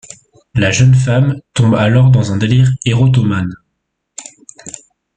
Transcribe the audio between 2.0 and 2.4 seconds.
dans un